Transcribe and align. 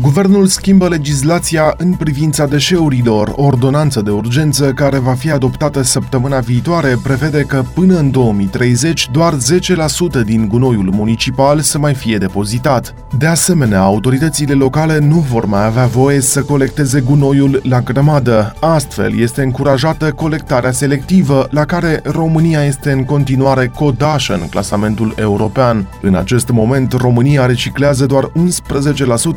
Guvernul 0.00 0.46
schimbă 0.46 0.88
legislația 0.88 1.74
în 1.76 1.92
privința 1.92 2.46
deșeurilor. 2.46 3.32
Ordonanță 3.36 4.00
de 4.00 4.10
urgență 4.10 4.72
care 4.72 4.98
va 4.98 5.14
fi 5.14 5.30
adoptată 5.30 5.82
săptămâna 5.82 6.38
viitoare 6.38 6.98
prevede 7.02 7.42
că 7.42 7.64
până 7.74 7.98
în 7.98 8.10
2030 8.10 9.08
doar 9.12 9.34
10% 9.34 10.24
din 10.24 10.48
gunoiul 10.48 10.90
municipal 10.92 11.60
să 11.60 11.78
mai 11.78 11.94
fie 11.94 12.18
depozitat. 12.18 12.94
De 13.18 13.26
asemenea, 13.26 13.80
autoritățile 13.80 14.52
locale 14.52 14.98
nu 14.98 15.18
vor 15.18 15.44
mai 15.44 15.64
avea 15.64 15.86
voie 15.86 16.20
să 16.20 16.42
colecteze 16.42 17.00
gunoiul 17.00 17.60
la 17.62 17.80
grămadă. 17.80 18.54
Astfel, 18.60 19.18
este 19.18 19.42
încurajată 19.42 20.12
colectarea 20.12 20.72
selectivă, 20.72 21.46
la 21.50 21.64
care 21.64 22.00
România 22.04 22.64
este 22.64 22.90
în 22.90 23.04
continuare 23.04 23.72
codașă 23.74 24.34
în 24.34 24.48
clasamentul 24.48 25.14
european. 25.18 25.88
În 26.00 26.14
acest 26.14 26.48
moment, 26.48 26.92
România 26.92 27.46
reciclează 27.46 28.06
doar 28.06 28.32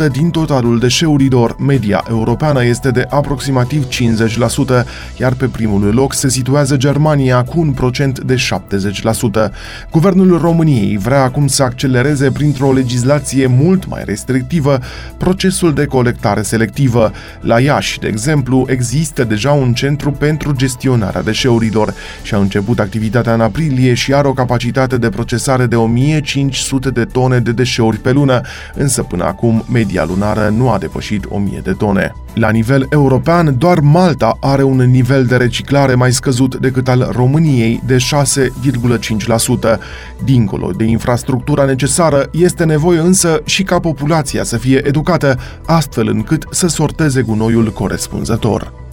11% 0.08 0.12
din 0.12 0.30
tot 0.30 0.47
totalul 0.48 0.80
deșeurilor, 0.80 1.56
media 1.60 2.06
europeană 2.10 2.66
este 2.66 2.92
de 2.92 3.06
aproximativ 3.10 3.88
50%, 3.88 4.86
iar 5.20 5.34
pe 5.34 5.46
primul 5.46 5.94
loc 5.94 6.14
se 6.14 6.30
situează 6.30 6.78
Germania 6.78 7.44
cu 7.44 7.60
un 7.60 7.72
procent 7.72 8.20
de 8.20 8.36
70%. 8.36 9.52
Guvernul 9.92 10.38
României 10.38 10.98
vrea 10.98 11.24
acum 11.24 11.48
să 11.48 11.64
accelereze 11.64 12.32
printr-o 12.32 12.74
legislație 12.74 13.48
mult 13.48 13.88
mai 13.88 14.02
restrictivă 14.06 14.80
procesul 15.18 15.74
de 15.74 15.86
colectare 15.86 16.42
selectivă. 16.42 17.12
La 17.42 17.60
Iași, 17.60 18.00
de 18.00 18.08
exemplu, 18.08 18.66
există 18.68 19.24
deja 19.24 19.52
un 19.52 19.74
centru 19.74 20.12
pentru 20.12 20.52
gestionarea 20.52 21.22
deșeurilor 21.22 21.94
și 22.22 22.34
a 22.34 22.38
început 22.38 22.80
activitatea 22.80 23.34
în 23.34 23.42
aprilie 23.42 23.94
și 23.94 24.14
are 24.14 24.28
o 24.28 24.34
capacitate 24.34 24.98
de 24.98 25.10
procesare 25.10 25.66
de 25.66 25.76
1500 25.76 26.90
de 26.90 27.06
tone 27.06 27.40
de 27.40 27.52
deșeuri 27.52 27.98
pe 27.98 28.12
lună, 28.12 28.42
însă 28.74 29.04
până 29.04 29.24
acum 29.24 29.66
media 29.72 30.06
lunară 30.06 30.37
lunară 30.38 30.56
nu 30.56 30.70
a 30.70 30.78
depășit 30.78 31.26
1000 31.30 31.60
de 31.64 31.72
tone. 31.72 32.16
La 32.34 32.50
nivel 32.50 32.88
european, 32.90 33.58
doar 33.58 33.80
Malta 33.80 34.38
are 34.40 34.64
un 34.64 34.78
nivel 34.78 35.26
de 35.26 35.36
reciclare 35.36 35.96
mai 35.96 36.14
scăzut 36.14 36.56
decât 36.56 36.88
al 36.88 37.10
României 37.12 37.82
de 37.86 37.98
6,5%. 37.98 39.80
Dincolo 40.24 40.72
de 40.72 40.84
infrastructura 40.84 41.66
necesară, 41.66 42.30
este 42.32 42.64
nevoie 42.64 43.00
însă 43.00 43.42
și 43.46 43.64
ca 43.64 43.80
populația 43.80 44.44
să 44.44 44.58
fie 44.58 44.88
educată, 44.88 45.40
astfel 45.66 46.08
încât 46.08 46.46
să 46.50 46.68
sorteze 46.68 47.22
gunoiul 47.22 47.72
corespunzător. 47.72 48.87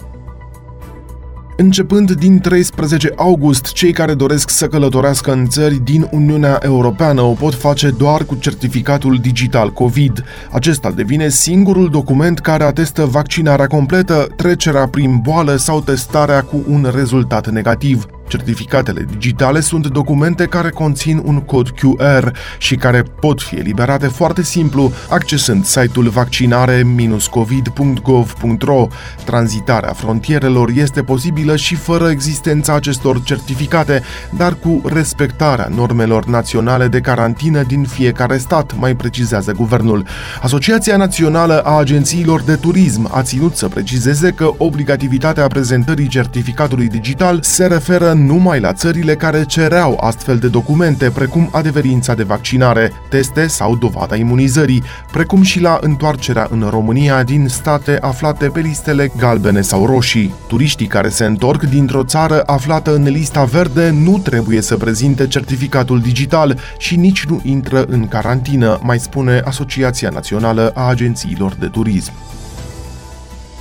Începând 1.57 2.11
din 2.11 2.39
13 2.39 3.11
august, 3.15 3.71
cei 3.71 3.91
care 3.91 4.13
doresc 4.13 4.49
să 4.49 4.67
călătorească 4.67 5.31
în 5.31 5.45
țări 5.47 5.83
din 5.83 6.07
Uniunea 6.11 6.59
Europeană 6.63 7.21
o 7.21 7.31
pot 7.31 7.53
face 7.53 7.89
doar 7.89 8.23
cu 8.23 8.35
certificatul 8.35 9.17
digital 9.17 9.71
COVID. 9.71 10.23
Acesta 10.51 10.91
devine 10.91 11.29
singurul 11.29 11.89
document 11.89 12.39
care 12.39 12.63
atestă 12.63 13.05
vaccinarea 13.05 13.67
completă, 13.67 14.27
trecerea 14.35 14.87
prin 14.87 15.19
boală 15.23 15.55
sau 15.55 15.81
testarea 15.81 16.41
cu 16.41 16.63
un 16.67 16.91
rezultat 16.93 17.49
negativ. 17.49 18.05
Certificatele 18.27 19.05
digitale 19.09 19.59
sunt 19.59 19.87
documente 19.87 20.45
care 20.45 20.69
conțin 20.69 21.21
un 21.25 21.39
cod 21.39 21.69
QR 21.69 22.31
și 22.57 22.75
care 22.75 23.01
pot 23.01 23.41
fi 23.41 23.55
eliberate 23.55 24.07
foarte 24.07 24.43
simplu 24.43 24.91
accesând 25.09 25.65
site-ul 25.65 26.09
vaccinare-covid.gov.ro. 26.09 28.87
Tranzitarea 29.25 29.93
frontierelor 29.93 30.69
este 30.75 31.01
posibilă 31.01 31.55
și 31.55 31.75
fără 31.75 32.09
existența 32.09 32.73
acestor 32.73 33.23
certificate, 33.23 34.01
dar 34.37 34.53
cu 34.53 34.81
respectarea 34.85 35.67
normelor 35.75 36.25
naționale 36.25 36.87
de 36.87 36.99
carantină 36.99 37.63
din 37.63 37.83
fiecare 37.83 38.37
stat, 38.37 38.75
mai 38.79 38.95
precizează 38.95 39.51
guvernul. 39.51 40.05
Asociația 40.41 40.97
Națională 40.97 41.61
a 41.61 41.77
Agențiilor 41.77 42.41
de 42.41 42.55
Turism 42.55 43.09
a 43.13 43.21
ținut 43.21 43.55
să 43.55 43.67
precizeze 43.67 44.31
că 44.31 44.51
obligativitatea 44.57 45.47
prezentării 45.47 46.07
certificatului 46.07 46.87
digital 46.87 47.39
se 47.41 47.65
referă 47.65 48.13
numai 48.17 48.59
la 48.59 48.73
țările 48.73 49.15
care 49.15 49.45
cereau 49.45 49.97
astfel 50.01 50.37
de 50.37 50.47
documente, 50.47 51.09
precum 51.09 51.49
adeverința 51.51 52.13
de 52.13 52.23
vaccinare, 52.23 52.91
teste 53.09 53.47
sau 53.47 53.75
dovada 53.75 54.15
imunizării, 54.15 54.83
precum 55.11 55.41
și 55.41 55.59
la 55.59 55.77
întoarcerea 55.81 56.47
în 56.51 56.67
România 56.69 57.23
din 57.23 57.47
state 57.47 57.97
aflate 58.01 58.47
pe 58.47 58.59
listele 58.59 59.11
galbene 59.17 59.61
sau 59.61 59.85
roșii. 59.85 60.33
Turiștii 60.47 60.87
care 60.87 61.09
se 61.09 61.25
întorc 61.25 61.63
dintr-o 61.63 62.03
țară 62.03 62.43
aflată 62.45 62.95
în 62.95 63.03
lista 63.03 63.43
verde 63.43 63.89
nu 63.89 64.17
trebuie 64.17 64.61
să 64.61 64.77
prezinte 64.77 65.27
certificatul 65.27 65.99
digital 65.99 66.59
și 66.77 66.95
nici 66.95 67.25
nu 67.25 67.41
intră 67.43 67.85
în 67.87 68.07
carantină, 68.07 68.79
mai 68.81 68.99
spune 68.99 69.41
Asociația 69.45 70.09
Națională 70.09 70.71
a 70.75 70.87
Agențiilor 70.87 71.53
de 71.59 71.67
Turism. 71.67 72.13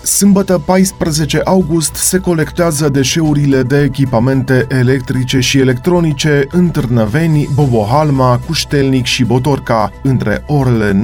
Sâmbătă 0.04 0.62
14 0.64 1.40
august 1.44 1.94
se 1.94 2.18
colectează 2.18 2.88
deșeurile 2.88 3.62
de 3.62 3.82
echipamente 3.82 4.66
electrice 4.68 5.40
și 5.40 5.58
electronice 5.58 6.46
în 6.50 6.68
Târnăveni, 6.68 7.48
Bobohalma, 7.54 8.40
Cuștelnic 8.46 9.04
și 9.04 9.24
Botorca. 9.24 9.92
Între 10.02 10.44
orele 10.46 11.00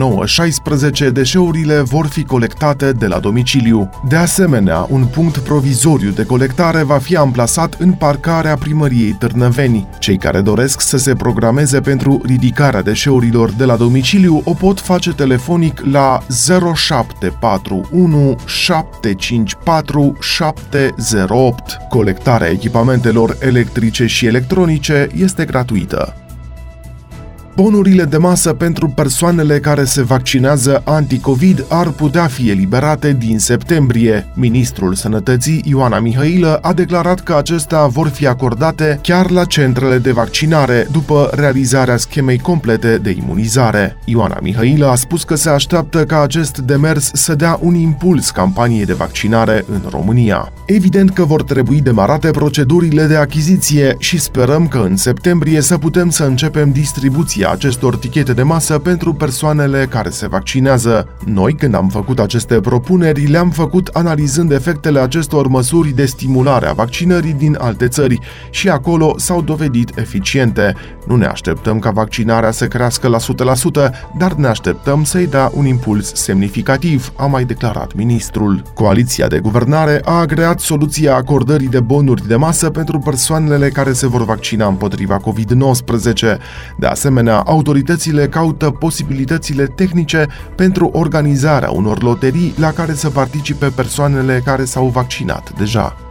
9-16 1.09 1.13
deșeurile 1.13 1.81
vor 1.81 2.07
fi 2.07 2.25
colectate 2.25 2.93
de 2.93 3.07
la 3.07 3.19
domiciliu. 3.19 3.91
De 4.09 4.17
asemenea, 4.17 4.87
un 4.91 5.05
punct 5.05 5.39
provizoriu 5.39 6.11
de 6.11 6.25
colectare 6.25 6.83
va 6.83 6.99
fi 6.99 7.17
amplasat 7.17 7.77
în 7.79 7.93
parcarea 7.93 8.57
primăriei 8.57 9.13
Târnăveni. 9.13 9.89
Cei 9.99 10.17
care 10.17 10.41
doresc 10.41 10.81
să 10.81 10.97
se 10.97 11.15
programeze 11.15 11.81
pentru 11.81 12.21
ridicarea 12.25 12.83
deșeurilor 12.83 13.51
de 13.51 13.65
la 13.65 13.77
domiciliu 13.77 14.41
o 14.45 14.55
pot 14.55 14.81
face 14.81 15.13
telefonic 15.13 15.81
la 15.91 16.23
0741 16.75 18.37
7 18.47 18.89
754 19.03 20.17
708. 20.21 21.77
Colectarea 21.89 22.51
echipamentelor 22.51 23.37
electrice 23.41 24.07
și 24.07 24.27
electronice 24.27 25.09
este 25.17 25.45
gratuită. 25.45 26.15
Bonurile 27.63 28.05
de 28.05 28.17
masă 28.17 28.53
pentru 28.53 28.89
persoanele 28.89 29.59
care 29.59 29.85
se 29.85 30.03
vaccinează 30.03 30.83
anticovid 30.85 31.65
ar 31.69 31.89
putea 31.89 32.27
fi 32.27 32.51
eliberate 32.51 33.13
din 33.13 33.39
septembrie. 33.39 34.27
Ministrul 34.35 34.95
Sănătății 34.95 35.63
Ioana 35.65 35.99
Mihailă 35.99 36.59
a 36.63 36.73
declarat 36.73 37.21
că 37.21 37.35
acestea 37.35 37.87
vor 37.87 38.09
fi 38.09 38.27
acordate 38.27 38.99
chiar 39.03 39.31
la 39.31 39.45
centrele 39.45 39.99
de 39.99 40.13
vaccinare 40.13 40.87
după 40.93 41.31
realizarea 41.35 41.97
schemei 41.97 42.39
complete 42.39 42.99
de 42.99 43.11
imunizare. 43.11 43.97
Ioana 44.05 44.39
Mihailă 44.43 44.87
a 44.87 44.95
spus 44.95 45.25
că 45.25 45.35
se 45.35 45.49
așteaptă 45.49 46.05
ca 46.05 46.21
acest 46.21 46.59
demers 46.59 47.11
să 47.13 47.35
dea 47.35 47.59
un 47.63 47.75
impuls 47.75 48.31
campaniei 48.31 48.85
de 48.85 48.93
vaccinare 48.93 49.65
în 49.73 49.83
România. 49.91 50.53
Evident 50.67 51.11
că 51.11 51.25
vor 51.25 51.43
trebui 51.43 51.81
demarate 51.81 52.31
procedurile 52.31 53.07
de 53.07 53.17
achiziție 53.17 53.95
și 53.99 54.19
sperăm 54.19 54.69
că 54.69 54.79
în 54.79 54.97
septembrie 54.97 55.61
să 55.61 55.79
putem 55.79 56.11
să 56.11 56.25
începem 56.25 56.71
distribuția 56.71 57.49
acestor 57.51 57.97
tichete 57.97 58.33
de 58.33 58.43
masă 58.43 58.79
pentru 58.79 59.13
persoanele 59.13 59.87
care 59.91 60.09
se 60.11 60.29
vaccinează. 60.29 61.09
Noi, 61.25 61.55
când 61.55 61.75
am 61.75 61.89
făcut 61.89 62.19
aceste 62.19 62.61
propuneri, 62.61 63.27
le-am 63.27 63.51
făcut 63.51 63.87
analizând 63.93 64.53
efectele 64.53 65.01
acestor 65.01 65.47
măsuri 65.47 65.91
de 65.91 66.05
stimulare 66.05 66.67
a 66.67 66.73
vaccinării 66.73 67.33
din 67.33 67.57
alte 67.61 67.89
țări 67.89 68.19
și 68.51 68.69
acolo 68.69 69.15
s-au 69.19 69.43
dovedit 69.43 69.99
eficiente. 69.99 70.75
Nu 71.07 71.17
ne 71.17 71.27
așteptăm 71.27 71.79
ca 71.79 71.91
vaccinarea 71.91 72.51
să 72.51 72.67
crească 72.67 73.09
la 73.09 73.19
100%, 73.19 73.91
dar 74.19 74.33
ne 74.33 74.47
așteptăm 74.47 75.05
să-i 75.05 75.27
dea 75.27 75.51
un 75.55 75.67
impuls 75.67 76.15
semnificativ, 76.15 77.13
a 77.17 77.27
mai 77.27 77.45
declarat 77.45 77.95
ministrul. 77.95 78.63
Coaliția 78.75 79.27
de 79.27 79.39
guvernare 79.39 80.01
a 80.05 80.13
agreat 80.13 80.61
soluția 80.61 81.15
acordării 81.15 81.69
de 81.69 81.81
bonuri 81.81 82.29
de 82.29 82.37
masă 82.37 82.71
pentru 82.71 82.99
persoanele 82.99 83.69
care 83.69 83.93
se 83.93 84.07
vor 84.07 84.25
vaccina 84.25 84.67
împotriva 84.67 85.21
COVID-19. 85.21 86.37
De 86.79 86.87
asemenea, 86.87 87.40
autoritățile 87.47 88.29
caută 88.29 88.71
posibilitățile 88.71 89.67
tehnice 89.67 90.27
pentru 90.57 90.91
organizarea 90.93 91.71
unor 91.71 92.03
loterii 92.03 92.55
la 92.59 92.73
care 92.73 92.95
să 92.95 93.11
participe 93.11 93.67
persoanele 93.67 94.43
care 94.45 94.65
s-au 94.65 94.87
vaccinat 94.87 95.53
deja 95.59 96.10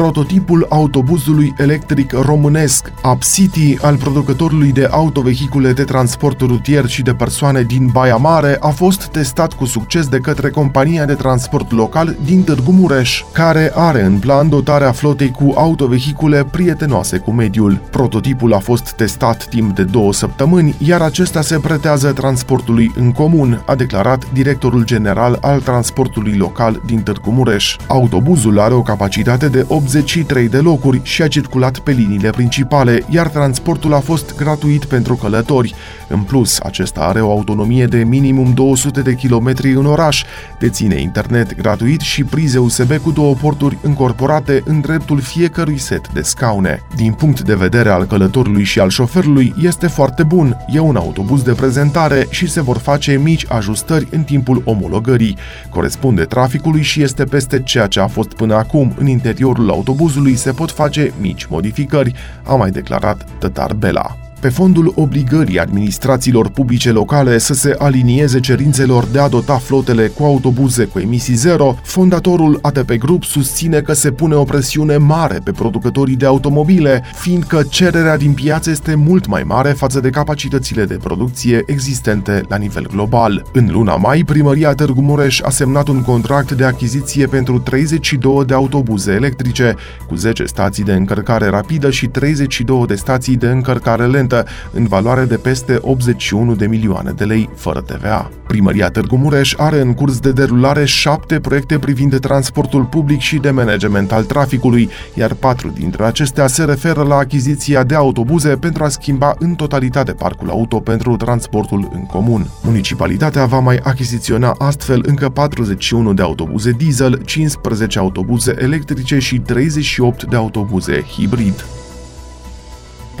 prototipul 0.00 0.66
autobuzului 0.68 1.54
electric 1.56 2.12
românesc 2.12 2.92
Upcity 3.12 3.78
al 3.82 3.96
producătorului 3.96 4.72
de 4.72 4.88
autovehicule 4.90 5.72
de 5.72 5.84
transport 5.84 6.40
rutier 6.40 6.86
și 6.86 7.02
de 7.02 7.14
persoane 7.14 7.62
din 7.62 7.88
Baia 7.92 8.16
Mare 8.16 8.56
a 8.60 8.68
fost 8.68 9.06
testat 9.06 9.52
cu 9.52 9.64
succes 9.64 10.06
de 10.06 10.18
către 10.18 10.50
compania 10.50 11.04
de 11.04 11.14
transport 11.14 11.72
local 11.72 12.16
din 12.24 12.42
Târgu 12.42 12.72
Mureș, 12.72 13.24
care 13.32 13.72
are 13.74 14.02
în 14.02 14.18
plan 14.18 14.48
dotarea 14.48 14.92
flotei 14.92 15.30
cu 15.30 15.52
autovehicule 15.56 16.44
prietenoase 16.50 17.18
cu 17.18 17.30
mediul. 17.30 17.80
Prototipul 17.90 18.54
a 18.54 18.58
fost 18.58 18.92
testat 18.92 19.46
timp 19.48 19.74
de 19.74 19.82
două 19.82 20.12
săptămâni, 20.12 20.74
iar 20.78 21.00
acesta 21.00 21.40
se 21.40 21.58
pretează 21.58 22.12
transportului 22.12 22.92
în 22.96 23.12
comun, 23.12 23.62
a 23.66 23.74
declarat 23.74 24.32
directorul 24.32 24.84
general 24.84 25.38
al 25.40 25.60
transportului 25.60 26.36
local 26.36 26.82
din 26.86 27.02
Târgu 27.02 27.30
Mureș. 27.30 27.76
Autobuzul 27.86 28.60
are 28.60 28.74
o 28.74 28.82
capacitate 28.82 29.48
de 29.48 29.64
80 29.68 29.88
83 29.90 30.48
de 30.48 30.58
locuri 30.58 31.00
și 31.02 31.22
a 31.22 31.28
circulat 31.28 31.78
pe 31.78 31.90
liniile 31.90 32.30
principale, 32.30 33.02
iar 33.08 33.28
transportul 33.28 33.94
a 33.94 33.98
fost 33.98 34.36
gratuit 34.36 34.84
pentru 34.84 35.14
călători. 35.14 35.74
În 36.08 36.20
plus, 36.20 36.58
acesta 36.58 37.00
are 37.00 37.20
o 37.20 37.30
autonomie 37.30 37.84
de 37.84 38.04
minimum 38.04 38.52
200 38.54 39.00
de 39.00 39.14
kilometri 39.14 39.72
în 39.72 39.86
oraș, 39.86 40.24
deține 40.58 41.00
internet 41.00 41.56
gratuit 41.56 42.00
și 42.00 42.24
prize 42.24 42.58
USB 42.58 42.96
cu 42.96 43.10
două 43.10 43.34
porturi 43.34 43.78
încorporate 43.82 44.62
în 44.64 44.80
dreptul 44.80 45.20
fiecărui 45.20 45.78
set 45.78 46.08
de 46.12 46.20
scaune. 46.20 46.82
Din 46.96 47.12
punct 47.12 47.40
de 47.40 47.54
vedere 47.54 47.88
al 47.88 48.04
călătorului 48.04 48.64
și 48.64 48.80
al 48.80 48.88
șoferului, 48.88 49.54
este 49.62 49.86
foarte 49.86 50.22
bun. 50.22 50.56
E 50.68 50.78
un 50.78 50.96
autobuz 50.96 51.42
de 51.42 51.52
prezentare 51.52 52.26
și 52.30 52.48
se 52.48 52.62
vor 52.62 52.78
face 52.78 53.20
mici 53.22 53.46
ajustări 53.48 54.08
în 54.10 54.22
timpul 54.22 54.62
omologării. 54.64 55.36
Corespunde 55.70 56.24
traficului 56.24 56.82
și 56.82 57.02
este 57.02 57.24
peste 57.24 57.62
ceea 57.62 57.86
ce 57.86 58.00
a 58.00 58.06
fost 58.06 58.32
până 58.32 58.54
acum. 58.54 58.92
În 58.98 59.06
interiorul 59.06 59.69
autobuzului 59.70 60.36
se 60.36 60.52
pot 60.52 60.70
face 60.70 61.12
mici 61.20 61.44
modificări, 61.44 62.14
a 62.44 62.54
mai 62.54 62.70
declarat 62.70 63.26
Tătar 63.38 63.74
Bela 63.74 64.29
pe 64.40 64.48
fondul 64.48 64.92
obligării 64.96 65.58
administrațiilor 65.58 66.48
publice 66.48 66.92
locale 66.92 67.38
să 67.38 67.54
se 67.54 67.74
alinieze 67.78 68.40
cerințelor 68.40 69.04
de 69.04 69.18
a 69.18 69.28
dota 69.28 69.56
flotele 69.56 70.06
cu 70.06 70.24
autobuze 70.24 70.84
cu 70.84 70.98
emisii 70.98 71.34
zero, 71.34 71.78
fondatorul 71.82 72.58
ATP 72.62 72.92
Group 72.92 73.24
susține 73.24 73.80
că 73.80 73.92
se 73.92 74.10
pune 74.10 74.34
o 74.34 74.44
presiune 74.44 74.96
mare 74.96 75.40
pe 75.44 75.50
producătorii 75.50 76.16
de 76.16 76.26
automobile, 76.26 77.02
fiindcă 77.14 77.62
cererea 77.68 78.16
din 78.16 78.32
piață 78.32 78.70
este 78.70 78.94
mult 78.94 79.26
mai 79.26 79.42
mare 79.42 79.70
față 79.70 80.00
de 80.00 80.10
capacitățile 80.10 80.84
de 80.84 80.94
producție 80.94 81.62
existente 81.66 82.42
la 82.48 82.56
nivel 82.56 82.86
global. 82.86 83.44
În 83.52 83.68
luna 83.70 83.96
mai, 83.96 84.22
primăria 84.26 84.74
Târgu 84.74 85.00
Mureș 85.00 85.40
a 85.40 85.50
semnat 85.50 85.88
un 85.88 86.02
contract 86.02 86.52
de 86.52 86.64
achiziție 86.64 87.26
pentru 87.26 87.58
32 87.58 88.44
de 88.44 88.54
autobuze 88.54 89.12
electrice, 89.12 89.74
cu 90.06 90.14
10 90.14 90.44
stații 90.44 90.84
de 90.84 90.92
încărcare 90.92 91.46
rapidă 91.46 91.90
și 91.90 92.06
32 92.06 92.86
de 92.86 92.94
stații 92.94 93.36
de 93.36 93.46
încărcare 93.46 94.06
lentă 94.06 94.29
curentă, 94.30 94.50
în 94.72 94.86
valoare 94.86 95.24
de 95.24 95.36
peste 95.36 95.78
81 95.80 96.54
de 96.54 96.66
milioane 96.66 97.10
de 97.10 97.24
lei, 97.24 97.48
fără 97.54 97.80
TVA. 97.80 98.30
Primăria 98.46 98.90
Târgu 98.90 99.16
Mureș 99.16 99.54
are 99.56 99.80
în 99.80 99.94
curs 99.94 100.18
de 100.18 100.32
derulare 100.32 100.84
șapte 100.84 101.40
proiecte 101.40 101.78
privind 101.78 102.18
transportul 102.18 102.84
public 102.84 103.20
și 103.20 103.36
de 103.36 103.50
management 103.50 104.12
al 104.12 104.24
traficului, 104.24 104.90
iar 105.14 105.34
patru 105.34 105.68
dintre 105.68 106.04
acestea 106.04 106.46
se 106.46 106.64
referă 106.64 107.02
la 107.02 107.16
achiziția 107.16 107.84
de 107.84 107.94
autobuze 107.94 108.48
pentru 108.56 108.84
a 108.84 108.88
schimba 108.88 109.34
în 109.38 109.54
totalitate 109.54 110.12
parcul 110.12 110.50
auto 110.50 110.80
pentru 110.80 111.16
transportul 111.16 111.90
în 111.94 112.06
comun. 112.06 112.46
Municipalitatea 112.62 113.44
va 113.44 113.58
mai 113.58 113.80
achiziționa 113.82 114.54
astfel 114.58 115.02
încă 115.06 115.28
41 115.28 116.14
de 116.14 116.22
autobuze 116.22 116.70
diesel, 116.70 117.22
15 117.24 117.98
autobuze 117.98 118.54
electrice 118.58 119.18
și 119.18 119.38
38 119.38 120.24
de 120.24 120.36
autobuze 120.36 121.02
hibrid. 121.02 121.79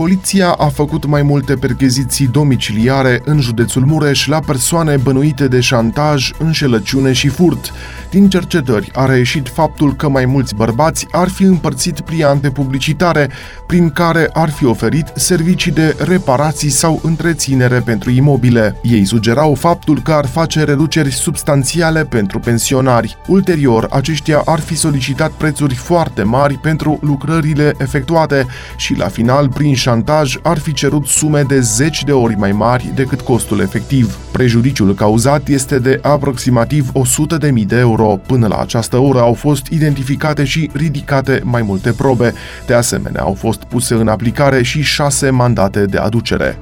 Poliția 0.00 0.50
a 0.50 0.68
făcut 0.68 1.06
mai 1.06 1.22
multe 1.22 1.54
percheziții 1.54 2.26
domiciliare 2.26 3.22
în 3.24 3.40
județul 3.40 3.84
Mureș 3.84 4.26
la 4.26 4.40
persoane 4.40 4.96
bănuite 4.96 5.48
de 5.48 5.60
șantaj, 5.60 6.30
înșelăciune 6.38 7.12
și 7.12 7.28
furt. 7.28 7.72
Din 8.10 8.28
cercetări 8.28 8.90
a 8.94 9.06
reieșit 9.06 9.48
faptul 9.48 9.94
că 9.94 10.08
mai 10.08 10.24
mulți 10.24 10.54
bărbați 10.54 11.06
ar 11.10 11.28
fi 11.28 11.42
împărțit 11.42 12.00
pliante 12.00 12.50
publicitare 12.50 13.30
prin 13.66 13.90
care 13.90 14.30
ar 14.32 14.50
fi 14.50 14.64
oferit 14.64 15.12
servicii 15.14 15.72
de 15.72 15.96
reparații 15.98 16.70
sau 16.70 17.00
întreținere 17.02 17.80
pentru 17.80 18.10
imobile. 18.10 18.76
Ei 18.82 19.04
sugerau 19.04 19.54
faptul 19.54 20.02
că 20.02 20.12
ar 20.12 20.26
face 20.26 20.64
reduceri 20.64 21.12
substanțiale 21.12 22.04
pentru 22.04 22.38
pensionari. 22.38 23.16
Ulterior, 23.26 23.86
aceștia 23.90 24.42
ar 24.44 24.60
fi 24.60 24.76
solicitat 24.76 25.30
prețuri 25.30 25.74
foarte 25.74 26.22
mari 26.22 26.58
pentru 26.58 26.98
lucrările 27.02 27.74
efectuate 27.78 28.46
și 28.76 28.94
la 28.94 29.08
final, 29.08 29.48
prin 29.48 29.74
șantaj, 29.90 30.36
ar 30.42 30.58
fi 30.58 30.72
cerut 30.72 31.06
sume 31.06 31.42
de 31.42 31.60
zeci 31.60 32.04
de 32.04 32.12
ori 32.12 32.36
mai 32.36 32.52
mari 32.52 32.92
decât 32.94 33.20
costul 33.20 33.60
efectiv. 33.60 34.18
Prejudiciul 34.32 34.94
cauzat 34.94 35.48
este 35.48 35.78
de 35.78 35.98
aproximativ 36.02 36.92
100.000 36.92 37.66
de 37.66 37.76
euro. 37.78 38.20
Până 38.26 38.46
la 38.46 38.56
această 38.56 38.96
oră 38.96 39.20
au 39.20 39.34
fost 39.34 39.66
identificate 39.66 40.44
și 40.44 40.70
ridicate 40.72 41.40
mai 41.44 41.62
multe 41.62 41.92
probe. 41.92 42.34
De 42.66 42.74
asemenea, 42.74 43.22
au 43.22 43.34
fost 43.34 43.62
puse 43.64 43.94
în 43.94 44.08
aplicare 44.08 44.62
și 44.62 44.82
șase 44.82 45.30
mandate 45.30 45.84
de 45.84 45.98
aducere. 45.98 46.58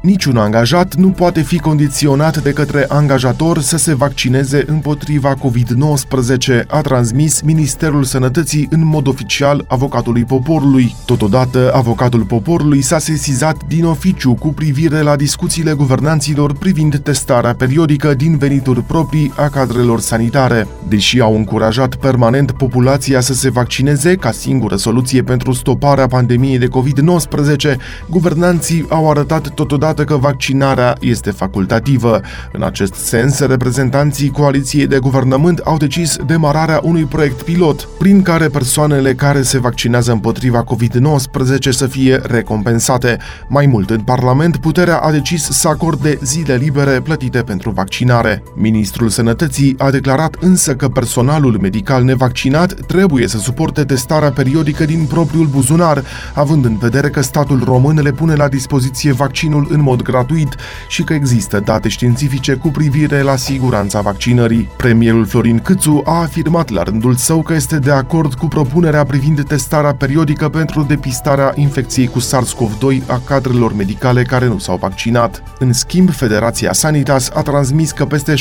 Niciun 0.00 0.36
angajat 0.36 0.94
nu 0.94 1.08
poate 1.08 1.40
fi 1.40 1.58
condiționat 1.58 2.42
de 2.42 2.52
către 2.52 2.84
angajator 2.88 3.60
să 3.60 3.76
se 3.76 3.94
vaccineze 3.94 4.64
împotriva 4.66 5.34
COVID-19, 5.34 6.66
a 6.66 6.80
transmis 6.80 7.40
Ministerul 7.40 8.04
Sănătății 8.04 8.68
în 8.70 8.86
mod 8.86 9.06
oficial 9.06 9.64
avocatului 9.68 10.24
poporului. 10.24 10.94
Totodată, 11.04 11.70
avocatul 11.74 12.24
poporului 12.24 12.82
s-a 12.82 12.98
sesizat 12.98 13.56
din 13.68 13.84
oficiu 13.84 14.34
cu 14.34 14.48
privire 14.48 15.00
la 15.00 15.16
discuțiile 15.16 15.72
guvernanților 15.72 16.52
privind 16.52 16.98
testarea 16.98 17.54
periodică 17.54 18.14
din 18.14 18.36
venituri 18.36 18.82
proprii 18.82 19.32
a 19.36 19.48
cadrelor 19.48 20.00
sanitare. 20.00 20.66
Deși 20.88 21.20
au 21.20 21.36
încurajat 21.36 21.94
permanent 21.94 22.50
populația 22.50 23.20
să 23.20 23.34
se 23.34 23.50
vaccineze 23.50 24.14
ca 24.14 24.30
singură 24.30 24.76
soluție 24.76 25.22
pentru 25.22 25.52
stoparea 25.52 26.06
pandemiei 26.06 26.58
de 26.58 26.68
COVID-19, 26.68 27.76
guvernanții 28.08 28.86
au 28.88 29.10
arătat 29.10 29.48
totodată 29.48 29.86
arată 29.88 30.04
că 30.04 30.16
vaccinarea 30.16 30.96
este 31.00 31.30
facultativă. 31.30 32.20
În 32.52 32.62
acest 32.62 32.94
sens, 32.94 33.38
reprezentanții 33.38 34.30
coaliției 34.30 34.86
de 34.86 34.98
guvernământ 34.98 35.58
au 35.58 35.76
decis 35.76 36.16
demararea 36.26 36.80
unui 36.82 37.04
proiect 37.04 37.42
pilot, 37.42 37.88
prin 37.98 38.22
care 38.22 38.48
persoanele 38.48 39.14
care 39.14 39.42
se 39.42 39.58
vaccinează 39.58 40.12
împotriva 40.12 40.64
COVID-19 40.64 41.68
să 41.70 41.86
fie 41.86 42.20
recompensate. 42.22 43.18
Mai 43.48 43.66
mult, 43.66 43.90
în 43.90 44.00
Parlament, 44.00 44.56
puterea 44.56 44.96
a 44.96 45.10
decis 45.10 45.42
să 45.42 45.68
acorde 45.68 46.18
zile 46.22 46.54
libere 46.54 47.00
plătite 47.00 47.42
pentru 47.42 47.70
vaccinare. 47.70 48.42
Ministrul 48.54 49.08
Sănătății 49.08 49.74
a 49.78 49.90
declarat 49.90 50.36
însă 50.40 50.74
că 50.74 50.88
personalul 50.88 51.58
medical 51.60 52.04
nevaccinat 52.04 52.72
trebuie 52.72 53.28
să 53.28 53.38
suporte 53.38 53.84
testarea 53.84 54.30
periodică 54.30 54.84
din 54.84 55.04
propriul 55.04 55.46
buzunar, 55.46 56.02
având 56.34 56.64
în 56.64 56.76
vedere 56.76 57.10
că 57.10 57.20
statul 57.20 57.62
român 57.64 58.00
le 58.02 58.12
pune 58.12 58.34
la 58.34 58.48
dispoziție 58.48 59.12
vaccinul 59.12 59.66
în 59.70 59.77
în 59.78 59.84
mod 59.84 60.02
gratuit 60.02 60.56
și 60.88 61.02
că 61.02 61.12
există 61.12 61.60
date 61.60 61.88
științifice 61.88 62.54
cu 62.54 62.68
privire 62.68 63.20
la 63.22 63.36
siguranța 63.36 64.00
vaccinării. 64.00 64.68
Premierul 64.76 65.26
Florin 65.26 65.58
Câțu 65.58 66.02
a 66.04 66.20
afirmat 66.20 66.70
la 66.70 66.82
rândul 66.82 67.14
său 67.14 67.42
că 67.42 67.54
este 67.54 67.78
de 67.78 67.90
acord 67.90 68.34
cu 68.34 68.46
propunerea 68.46 69.04
privind 69.04 69.44
testarea 69.44 69.94
periodică 69.94 70.48
pentru 70.48 70.82
depistarea 70.82 71.52
infecției 71.54 72.06
cu 72.06 72.20
SARS-CoV-2 72.20 73.06
a 73.06 73.20
cadrelor 73.24 73.74
medicale 73.74 74.22
care 74.22 74.46
nu 74.46 74.58
s-au 74.58 74.76
vaccinat. 74.76 75.42
În 75.58 75.72
schimb, 75.72 76.10
Federația 76.10 76.72
Sanitas 76.72 77.30
a 77.34 77.42
transmis 77.42 77.90
că 77.90 78.04
peste 78.04 78.34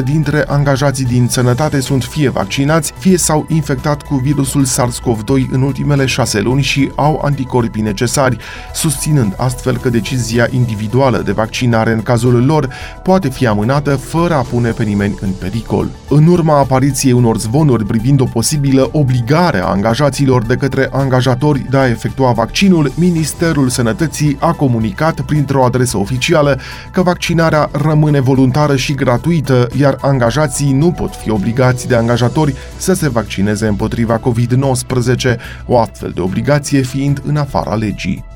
60% 0.00 0.02
dintre 0.04 0.44
angajații 0.46 1.04
din 1.04 1.28
sănătate 1.28 1.80
sunt 1.80 2.04
fie 2.04 2.28
vaccinați, 2.28 2.92
fie 2.98 3.16
s-au 3.16 3.46
infectat 3.48 4.02
cu 4.02 4.14
virusul 4.14 4.64
SARS-CoV-2 4.64 5.50
în 5.50 5.62
ultimele 5.62 6.06
șase 6.06 6.40
luni 6.40 6.62
și 6.62 6.90
au 6.94 7.20
anticorpii 7.24 7.82
necesari, 7.82 8.36
susținând 8.74 9.34
astfel 9.36 9.76
că 9.76 9.88
decizia 9.88 10.35
decizia 10.36 10.58
individuală 10.58 11.22
de 11.24 11.32
vaccinare 11.32 11.92
în 11.92 12.02
cazul 12.02 12.44
lor 12.44 12.68
poate 13.02 13.28
fi 13.28 13.46
amânată 13.46 13.96
fără 13.96 14.34
a 14.34 14.40
pune 14.40 14.70
pe 14.70 14.84
nimeni 14.84 15.18
în 15.20 15.30
pericol. 15.38 15.88
În 16.08 16.26
urma 16.26 16.58
apariției 16.58 17.12
unor 17.12 17.38
zvonuri 17.38 17.84
privind 17.84 18.20
o 18.20 18.24
posibilă 18.24 18.88
obligare 18.92 19.58
a 19.58 19.66
angajaților 19.66 20.42
de 20.42 20.54
către 20.54 20.88
angajatori 20.92 21.66
de 21.70 21.76
a 21.76 21.88
efectua 21.88 22.32
vaccinul, 22.32 22.92
Ministerul 22.94 23.68
Sănătății 23.68 24.36
a 24.40 24.52
comunicat 24.52 25.20
printr-o 25.20 25.64
adresă 25.64 25.96
oficială 25.98 26.58
că 26.92 27.02
vaccinarea 27.02 27.68
rămâne 27.72 28.20
voluntară 28.20 28.76
și 28.76 28.94
gratuită, 28.94 29.68
iar 29.78 29.96
angajații 30.00 30.72
nu 30.72 30.90
pot 30.90 31.14
fi 31.14 31.30
obligați 31.30 31.88
de 31.88 31.94
angajatori 31.94 32.54
să 32.76 32.92
se 32.92 33.08
vaccineze 33.08 33.66
împotriva 33.66 34.20
COVID-19, 34.20 35.36
o 35.66 35.78
astfel 35.78 36.10
de 36.14 36.20
obligație 36.20 36.80
fiind 36.80 37.22
în 37.24 37.36
afara 37.36 37.74
legii. 37.74 38.35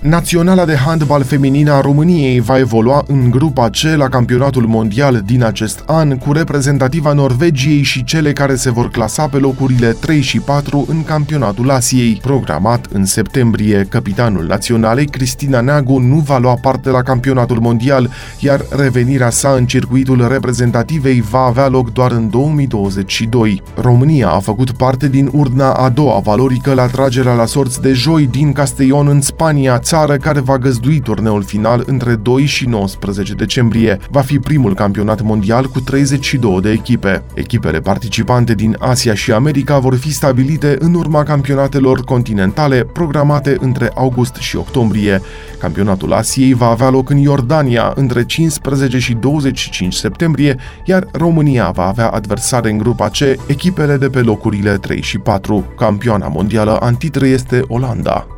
Naționala 0.00 0.64
de 0.64 0.76
handbal 0.76 1.22
feminină 1.22 1.72
a 1.72 1.80
României 1.80 2.40
va 2.40 2.58
evolua 2.58 3.04
în 3.06 3.30
grupa 3.30 3.68
C 3.70 3.96
la 3.96 4.08
campionatul 4.08 4.66
mondial 4.66 5.22
din 5.24 5.44
acest 5.44 5.82
an, 5.86 6.16
cu 6.16 6.32
reprezentativa 6.32 7.12
Norvegiei 7.12 7.82
și 7.82 8.04
cele 8.04 8.32
care 8.32 8.54
se 8.54 8.70
vor 8.70 8.90
clasa 8.90 9.26
pe 9.26 9.36
locurile 9.36 9.88
3 9.88 10.20
și 10.20 10.40
4 10.40 10.84
în 10.88 11.04
campionatul 11.04 11.70
Asiei. 11.70 12.18
Programat 12.22 12.86
în 12.92 13.04
septembrie, 13.04 13.86
capitanul 13.88 14.44
naționalei, 14.44 15.06
Cristina 15.06 15.60
Neagu, 15.60 15.98
nu 15.98 16.16
va 16.16 16.38
lua 16.38 16.54
parte 16.54 16.90
la 16.90 17.02
campionatul 17.02 17.60
mondial, 17.60 18.10
iar 18.38 18.64
revenirea 18.76 19.30
sa 19.30 19.48
în 19.48 19.66
circuitul 19.66 20.28
reprezentativei 20.28 21.20
va 21.30 21.40
avea 21.40 21.68
loc 21.68 21.92
doar 21.92 22.10
în 22.10 22.30
2022. 22.30 23.62
România 23.80 24.28
a 24.28 24.38
făcut 24.38 24.70
parte 24.70 25.08
din 25.08 25.30
urna 25.32 25.72
a 25.72 25.88
doua 25.88 26.18
valorică 26.18 26.74
la 26.74 26.86
tragerea 26.86 27.34
la 27.34 27.46
sorți 27.46 27.80
de 27.80 27.92
joi 27.92 28.26
din 28.26 28.52
Castellon 28.52 29.08
în 29.08 29.20
Spania, 29.20 29.78
țară 29.96 30.16
care 30.16 30.40
va 30.40 30.58
găzdui 30.58 31.00
turneul 31.00 31.42
final 31.42 31.82
între 31.86 32.14
2 32.14 32.44
și 32.44 32.66
19 32.66 33.34
decembrie. 33.34 33.98
Va 34.10 34.20
fi 34.20 34.38
primul 34.38 34.74
campionat 34.74 35.22
mondial 35.22 35.66
cu 35.66 35.80
32 35.80 36.60
de 36.60 36.70
echipe. 36.70 37.22
Echipele 37.34 37.80
participante 37.80 38.54
din 38.54 38.76
Asia 38.78 39.14
și 39.14 39.32
America 39.32 39.78
vor 39.78 39.94
fi 39.94 40.12
stabilite 40.12 40.76
în 40.78 40.94
urma 40.94 41.22
campionatelor 41.22 42.04
continentale 42.04 42.84
programate 42.84 43.56
între 43.60 43.90
august 43.94 44.34
și 44.34 44.56
octombrie. 44.56 45.20
Campionatul 45.58 46.12
Asiei 46.12 46.54
va 46.54 46.66
avea 46.66 46.88
loc 46.88 47.10
în 47.10 47.16
Iordania 47.16 47.92
între 47.94 48.24
15 48.24 48.98
și 48.98 49.14
25 49.14 49.94
septembrie, 49.94 50.56
iar 50.84 51.06
România 51.12 51.70
va 51.70 51.86
avea 51.86 52.08
adversare 52.08 52.70
în 52.70 52.78
grupa 52.78 53.08
C, 53.08 53.18
echipele 53.46 53.96
de 53.96 54.08
pe 54.08 54.20
locurile 54.20 54.76
3 54.76 55.02
și 55.02 55.18
4. 55.18 55.72
Campioana 55.76 56.28
mondială 56.28 56.76
antitră 56.80 57.26
este 57.26 57.62
Olanda. 57.68 58.35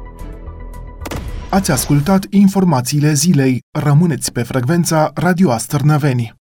Ați 1.51 1.71
ascultat 1.71 2.27
informațiile 2.31 3.13
zilei. 3.13 3.63
Rămâneți 3.79 4.33
pe 4.33 4.43
frecvența 4.43 5.11
Radio 5.15 5.51
Astărnăveni. 5.51 6.38